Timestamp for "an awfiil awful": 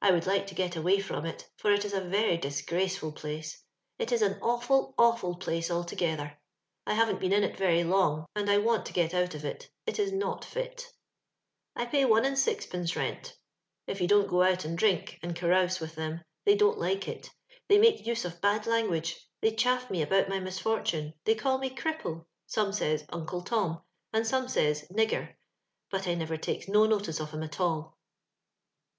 4.22-5.36